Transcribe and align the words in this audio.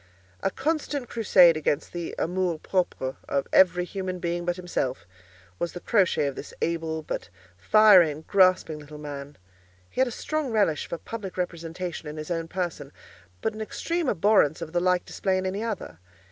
A 0.41 0.49
constant 0.49 1.07
crusade 1.07 1.55
against 1.55 1.93
the 1.93 2.15
"amour 2.17 2.57
propre" 2.57 3.17
of 3.29 3.45
every 3.53 3.85
human 3.85 4.17
being 4.17 4.45
but 4.45 4.55
himself, 4.55 5.05
was 5.59 5.73
the 5.73 5.79
crotchet 5.79 6.25
of 6.27 6.35
this 6.35 6.55
able, 6.59 7.03
but 7.03 7.29
fiery 7.55 8.09
and 8.09 8.25
grasping 8.25 8.79
little 8.79 8.97
man. 8.97 9.37
He 9.91 10.01
had 10.01 10.07
a 10.07 10.11
strong 10.11 10.49
relish 10.49 10.87
for 10.89 10.97
public 10.97 11.37
representation 11.37 12.07
in 12.09 12.17
his 12.17 12.31
own 12.31 12.47
person, 12.47 12.91
but 13.41 13.53
an 13.53 13.61
extreme 13.61 14.09
abhorrence 14.09 14.59
of 14.59 14.73
the 14.73 14.79
like 14.79 15.05
display 15.05 15.37
in 15.37 15.45
any 15.45 15.61
other. 15.63 15.99